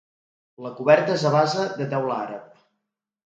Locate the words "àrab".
2.25-2.59